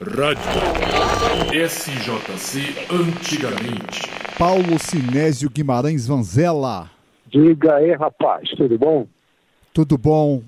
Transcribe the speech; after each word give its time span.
Rádio 0.00 1.68
SJC 1.68 2.58
antigamente. 2.90 4.10
Paulo 4.36 4.76
Sinésio 4.76 5.48
Guimarães 5.48 6.08
Vanzella. 6.08 6.90
Diga 7.28 7.76
aí, 7.76 7.92
rapaz, 7.92 8.50
tudo 8.56 8.76
bom? 8.76 9.06
Tudo 9.72 9.96
bom? 9.96 10.42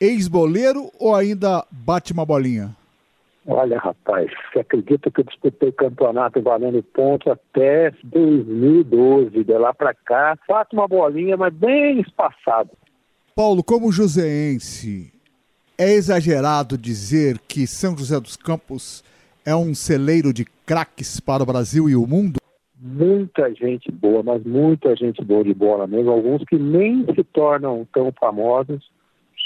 Ex-boleiro 0.00 0.90
ou 0.98 1.14
ainda 1.14 1.64
bate 1.70 2.12
uma 2.12 2.26
bolinha? 2.26 2.74
Olha, 3.46 3.78
rapaz, 3.78 4.32
você 4.52 4.58
acredita 4.58 5.12
que 5.12 5.20
eu 5.20 5.24
disputei 5.24 5.70
campeonato 5.70 6.42
valendo 6.42 6.82
pontos 6.82 7.30
até 7.30 7.92
2012, 8.02 9.44
de 9.44 9.52
lá 9.52 9.72
pra 9.72 9.94
cá, 9.94 10.36
bato 10.48 10.74
uma 10.74 10.88
bolinha, 10.88 11.36
mas 11.36 11.54
bem 11.54 12.00
espaçado. 12.00 12.70
Paulo, 13.32 13.62
como 13.62 13.92
joseense, 13.92 15.12
é 15.78 15.92
exagerado 15.92 16.78
dizer 16.78 17.38
que 17.46 17.66
São 17.66 17.96
José 17.96 18.18
dos 18.18 18.36
Campos 18.36 19.04
é 19.44 19.54
um 19.54 19.74
celeiro 19.74 20.32
de 20.32 20.44
craques 20.64 21.20
para 21.20 21.42
o 21.42 21.46
Brasil 21.46 21.88
e 21.88 21.94
o 21.94 22.06
mundo? 22.06 22.38
Muita 22.78 23.52
gente 23.54 23.90
boa, 23.90 24.22
mas 24.22 24.44
muita 24.44 24.94
gente 24.96 25.24
boa 25.24 25.44
de 25.44 25.54
bola 25.54 25.86
mesmo. 25.86 26.10
Alguns 26.10 26.44
que 26.44 26.58
nem 26.58 27.04
se 27.14 27.24
tornam 27.24 27.86
tão 27.92 28.12
famosos 28.18 28.90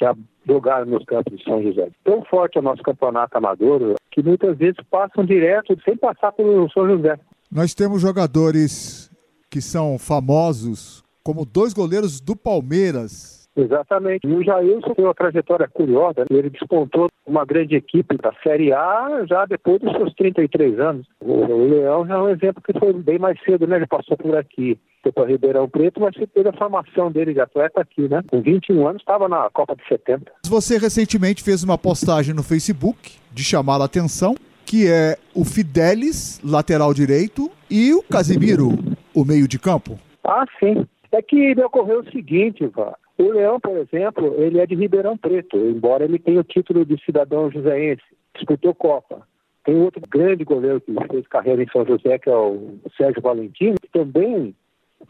já 0.01 0.15
jogaram 0.47 0.87
nos 0.87 1.05
campos 1.05 1.38
de 1.38 1.45
São 1.45 1.62
José. 1.62 1.88
Tão 2.02 2.24
forte 2.24 2.57
é 2.57 2.60
o 2.60 2.65
nosso 2.65 2.83
campeonato 2.83 3.37
amador 3.37 3.95
que 4.10 4.23
muitas 4.23 4.57
vezes 4.57 4.77
passam 4.91 5.24
direto 5.24 5.77
sem 5.85 5.97
passar 5.97 6.33
pelo 6.33 6.71
São 6.71 6.88
José. 6.88 7.19
Nós 7.51 7.74
temos 7.74 8.01
jogadores 8.01 9.10
que 9.51 9.60
são 9.60 9.99
famosos, 9.99 11.05
como 11.23 11.45
dois 11.45 11.73
goleiros 11.73 12.21
do 12.21 12.35
Palmeiras, 12.35 13.40
Exatamente. 13.56 14.27
E 14.27 14.32
o 14.32 14.42
Jailson 14.42 14.95
tem 14.95 15.04
uma 15.04 15.14
trajetória 15.14 15.68
curiosa. 15.68 16.24
Ele 16.30 16.50
despontou 16.50 17.09
uma 17.27 17.45
grande 17.45 17.76
equipe 17.76 18.16
da 18.16 18.32
Série 18.42 18.73
A 18.73 19.24
já 19.28 19.45
depois 19.45 19.80
dos 19.80 19.92
seus 19.92 20.14
33 20.14 20.78
anos. 20.78 21.06
O 21.20 21.45
Leão 21.68 22.06
já 22.06 22.14
é 22.14 22.18
um 22.18 22.28
exemplo 22.28 22.62
que 22.62 22.78
foi 22.78 22.92
bem 22.92 23.18
mais 23.18 23.38
cedo, 23.45 23.66
né? 23.66 23.76
Ele 23.76 23.87
passou 23.87 24.16
por 24.16 24.37
aqui. 24.37 24.79
Foi 25.02 25.12
para 25.12 25.26
Ribeirão 25.26 25.68
Preto, 25.68 26.01
mas 26.01 26.15
teve 26.15 26.48
a 26.48 26.52
formação 26.52 27.10
dele 27.10 27.32
de 27.32 27.40
atleta 27.40 27.80
aqui, 27.80 28.09
né? 28.09 28.23
Com 28.30 28.42
21 28.42 28.87
anos, 28.87 29.01
estava 29.01 29.29
na 29.29 29.48
Copa 29.51 29.74
de 29.74 29.87
70. 29.88 30.30
Você 30.46 30.79
recentemente 30.79 31.42
fez 31.42 31.64
uma 31.64 31.79
postagem 31.79 32.35
no 32.35 32.42
Facebook 32.42 33.18
de 33.32 33.42
chamar 33.42 33.80
a 33.80 33.85
atenção, 33.85 34.35
que 34.66 34.87
é 34.87 35.16
o 35.35 35.45
Fidelis, 35.45 36.40
lateral 36.45 36.92
direito, 36.92 37.51
e 37.70 37.95
o 37.95 38.02
Casimiro, 38.02 38.70
o 39.14 39.24
meio 39.24 39.48
de 39.48 39.59
campo. 39.59 39.98
Ah, 40.24 40.45
sim. 40.59 40.87
É 41.12 41.23
que 41.23 41.54
me 41.54 41.64
ocorreu 41.64 42.01
o 42.01 42.10
seguinte, 42.10 42.66
Vá. 42.66 42.95
O 43.21 43.32
Leão, 43.32 43.60
por 43.60 43.76
exemplo, 43.76 44.35
ele 44.38 44.60
é 44.60 44.66
de 44.66 44.74
Ribeirão 44.74 45.15
Preto, 45.15 45.54
embora 45.59 46.04
ele 46.04 46.18
tenha 46.18 46.40
o 46.40 46.45
título 46.45 46.87
de 46.87 46.96
cidadão 47.04 47.51
joseense, 47.51 48.02
disputou 48.35 48.74
Copa. 48.74 49.29
Tem 49.63 49.76
outro 49.76 50.01
grande 50.09 50.43
goleiro 50.43 50.80
que 50.80 50.95
fez 51.10 51.26
carreira 51.26 51.63
em 51.63 51.68
São 51.68 51.85
José, 51.85 52.18
que 52.18 52.30
é 52.30 52.35
o 52.35 52.79
Sérgio 52.96 53.21
Valentino, 53.21 53.74
que 53.79 53.91
também 53.91 54.54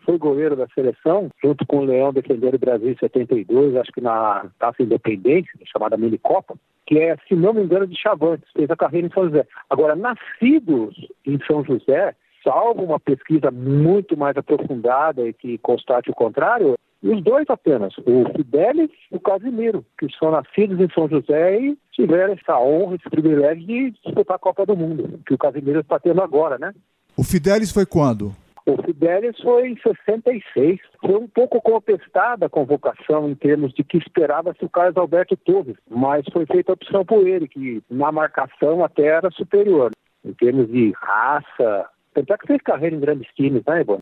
foi 0.05 0.19
goleiro 0.19 0.57
da 0.57 0.67
seleção, 0.75 1.31
junto 1.41 1.65
com 1.65 1.79
o 1.79 1.85
Leão 1.85 2.13
defender 2.13 2.53
o 2.53 2.59
Brasil 2.59 2.91
em 2.91 2.97
72, 2.97 3.77
acho 3.77 3.93
que 3.93 4.01
na 4.01 4.51
Taça 4.59 4.83
Independente, 4.83 5.49
chamada 5.67 5.97
Mini 5.97 6.19
Copa, 6.19 6.57
que 6.89 6.99
é, 6.99 7.17
se 7.29 7.37
não 7.37 7.53
me 7.53 7.63
engano, 7.63 7.87
de 7.87 7.97
Chavantes, 7.97 8.51
fez 8.53 8.69
a 8.69 8.77
carreira 8.77 9.07
em 9.07 9.13
São 9.13 9.27
José. 9.27 9.47
Agora, 9.71 9.95
nascidos 9.95 10.97
em 11.25 11.39
São 11.47 11.63
José, 11.65 12.17
salvo 12.43 12.83
uma 12.83 12.99
pesquisa 12.99 13.53
muito 13.53 14.17
mais 14.17 14.37
aprofundada 14.37 15.29
e 15.29 15.33
que 15.33 15.59
constate 15.59 16.11
o 16.11 16.15
contrário, 16.15 16.75
os 17.03 17.23
dois 17.23 17.47
apenas, 17.49 17.95
o 17.99 18.25
Fidelis 18.37 18.91
e 19.11 19.17
o 19.17 19.21
Casimiro, 19.21 19.85
que 19.99 20.07
são 20.19 20.31
nascidos 20.31 20.79
em 20.79 20.89
São 20.93 21.09
José 21.09 21.59
e 21.59 21.79
tiveram 21.93 22.35
essa 22.35 22.59
honra, 22.59 22.97
esse 22.97 23.09
privilégio 23.09 23.67
de 23.67 23.91
disputar 24.05 24.37
a 24.37 24.41
Copa 24.41 24.67
do 24.67 24.77
Mundo, 24.77 25.21
que 25.27 25.33
o 25.33 25.39
Casimiro 25.39 25.81
está 25.81 25.99
tendo 25.99 26.21
agora, 26.21 26.59
né? 26.59 26.73
O 27.17 27.25
Fidelis 27.25 27.73
foi 27.73 27.87
quando? 27.87 28.35
O 28.67 28.83
Fidelis 28.83 29.39
foi 29.41 29.69
em 29.69 29.77
66. 29.77 30.79
Foi 31.01 31.17
um 31.17 31.27
pouco 31.27 31.61
contestada 31.61 32.47
a 32.47 32.51
convocação 32.51 33.29
em 33.29 33.35
termos 33.35 33.73
de 33.73 33.83
que 33.83 33.97
esperava-se 33.97 34.65
o 34.65 34.69
Carlos 34.69 34.97
Alberto 34.97 35.37
Torres, 35.37 35.77
mas 35.89 36.25
foi 36.33 36.47
feita 36.47 36.73
a 36.73 36.75
opção 36.75 37.05
por 37.05 37.27
ele, 37.27 37.49
que 37.49 37.83
na 37.91 38.13
marcação 38.13 38.85
até 38.85 39.07
era 39.07 39.31
superior. 39.31 39.91
Em 40.25 40.35
termos 40.35 40.69
de 40.69 40.93
raça, 40.95 41.87
tanto 42.13 42.33
é 42.33 42.39
que 42.39 42.47
fez 42.47 42.63
carreira 42.63 42.95
em 42.95 43.01
grandes 43.01 43.27
times, 43.35 43.63
né, 43.67 43.81
Ivan? 43.81 44.01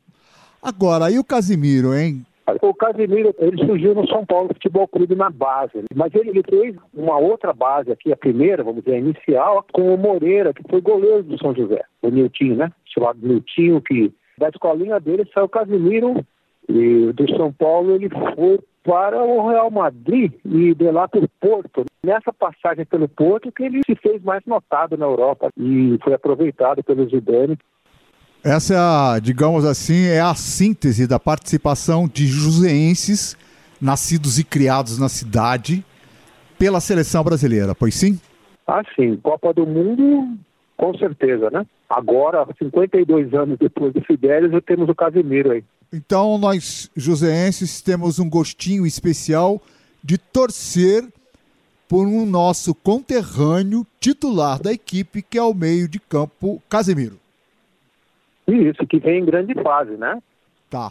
Agora, 0.61 1.11
e 1.11 1.19
o 1.19 1.25
Casimiro, 1.25 1.95
hein? 1.95 2.27
O 2.63 2.75
Casemiro, 2.75 3.35
ele 3.39 3.65
surgiu 3.67 3.95
no 3.95 4.07
São 4.09 4.25
Paulo 4.25 4.49
Futebol 4.49 4.89
Clube 4.89 5.15
na 5.15 5.31
base, 5.31 5.85
mas 5.95 6.15
ele, 6.15 6.31
ele 6.31 6.43
fez 6.49 6.77
uma 6.95 7.19
outra 7.19 7.53
base 7.53 7.91
aqui, 7.93 8.13
a 8.13 8.17
primeira, 8.17 8.63
vamos 8.63 8.83
dizer, 8.83 8.97
a 8.97 8.99
inicial, 8.99 9.65
com 9.73 9.95
o 9.95 9.99
Moreira, 9.99 10.53
que 10.53 10.63
foi 10.69 10.81
goleiro 10.81 11.23
do 11.23 11.39
São 11.39 11.55
José, 11.55 11.83
o 12.03 12.09
Niltinho, 12.09 12.57
né? 12.57 12.73
Chamado 12.87 13.19
Niltinho, 13.23 13.81
que 13.81 14.13
da 14.39 14.49
escolinha 14.49 15.01
dele 15.01 15.29
saiu 15.35 15.47
o 15.47 15.49
Casemiro, 15.49 16.25
e 16.69 17.13
do 17.13 17.37
São 17.37 17.53
Paulo 17.53 17.95
ele 17.95 18.09
foi 18.11 18.61
para 18.85 19.23
o 19.23 19.49
Real 19.49 19.71
Madrid 19.71 20.33
e 20.45 20.75
de 20.75 20.91
lá 20.91 21.09
para 21.09 21.25
o 21.25 21.29
Porto. 21.41 21.85
Nessa 22.03 22.33
passagem 22.33 22.85
pelo 22.85 23.09
Porto 23.09 23.51
que 23.53 23.65
ele 23.65 23.81
se 23.85 23.95
fez 23.97 24.23
mais 24.23 24.43
notado 24.47 24.97
na 24.97 25.07
Europa 25.07 25.51
e 25.59 25.99
foi 26.03 26.15
aproveitado 26.15 26.83
pelo 26.83 27.09
Zidane 27.09 27.59
essa 28.49 28.75
é 28.75 28.79
a, 28.79 29.19
digamos 29.21 29.65
assim, 29.65 30.07
é 30.07 30.21
a 30.21 30.35
síntese 30.35 31.07
da 31.07 31.21
participação 31.21 32.09
de 32.09 32.27
joseenses 32.27 33.37
nascidos 33.81 34.39
e 34.39 34.45
criados 34.45 34.99
na 34.99 35.09
cidade 35.09 35.85
pela 36.59 36.81
seleção 36.81 37.23
brasileira, 37.23 37.75
pois 37.75 37.95
sim? 37.95 38.19
Ah, 38.67 38.83
sim. 38.97 39.17
Copa 39.17 39.53
do 39.53 39.67
Mundo, 39.67 40.37
com 40.77 40.97
certeza, 40.99 41.51
né? 41.51 41.67
Agora, 41.89 42.47
52 42.59 43.33
anos 43.35 43.59
depois 43.59 43.93
do 43.93 44.01
Fidelis, 44.03 44.51
temos 44.67 44.89
o 44.89 44.95
Casimiro 44.95 45.53
aí. 45.53 45.65
Então, 45.93 46.37
nós, 46.37 46.91
joseenses, 46.97 47.81
temos 47.81 48.19
um 48.19 48.29
gostinho 48.29 48.87
especial 48.87 49.61
de 50.03 50.19
torcer 50.19 51.07
por 51.89 52.07
um 52.07 52.27
nosso 52.27 52.75
conterrâneo 52.75 53.87
titular 53.99 54.61
da 54.61 54.73
equipe, 54.73 55.23
que 55.23 55.39
é 55.39 55.43
o 55.43 55.55
meio 55.55 55.89
de 55.89 55.99
campo 55.99 56.63
Casemiro. 56.69 57.19
Isso, 58.49 58.87
que 58.87 58.99
vem 58.99 59.21
em 59.21 59.25
grande 59.25 59.55
fase, 59.63 59.93
né? 59.93 60.21
Tá. 60.71 60.91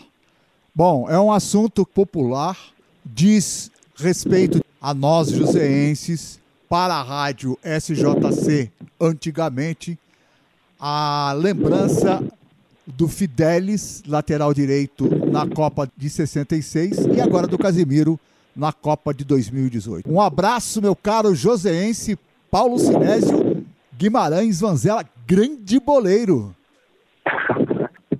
Bom, 0.74 1.10
é 1.10 1.20
um 1.20 1.32
assunto 1.32 1.86
popular, 1.86 2.56
diz 3.04 3.72
respeito 3.96 4.64
a 4.80 4.94
nós 4.94 5.32
joseenses, 5.32 6.40
para 6.70 6.96
a 6.96 7.02
rádio 7.02 7.58
SJC 7.64 8.70
antigamente, 9.00 9.98
a 10.80 11.34
lembrança 11.36 12.24
do 12.86 13.08
Fidelis, 13.08 14.04
lateral 14.08 14.54
direito, 14.54 15.10
na 15.30 15.48
Copa 15.48 15.90
de 15.98 16.10
66 16.10 17.06
e 17.16 17.22
agora 17.22 17.48
do 17.48 17.58
Casimiro 17.58 18.20
na 18.56 18.72
Copa 18.72 19.14
de 19.14 19.24
2018. 19.24 20.12
Um 20.12 20.22
abraço, 20.22 20.82
meu 20.82 20.96
caro 20.96 21.34
joseense 21.36 22.18
Paulo 22.50 22.80
Sinésio 22.80 23.66
Guimarães 23.98 24.60
Vanzela, 24.60 25.06
grande 25.26 25.80
boleiro. 25.80 26.56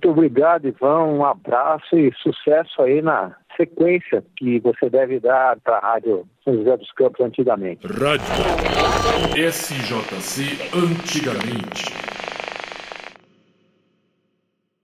Muito 0.08 0.20
obrigado, 0.20 0.66
Ivan. 0.66 1.04
Um 1.04 1.24
abraço 1.24 1.94
e 1.94 2.10
sucesso 2.22 2.80
aí 2.80 3.02
na 3.02 3.36
sequência 3.58 4.24
que 4.36 4.58
você 4.60 4.88
deve 4.88 5.20
dar 5.20 5.58
para 5.60 5.76
a 5.76 5.80
Rádio 5.80 6.26
São 6.42 6.54
José 6.54 6.76
dos 6.78 6.90
Campos 6.92 7.20
antigamente. 7.20 7.86
Rádio 7.86 8.24
SJC 9.36 10.70
antigamente. 10.74 12.07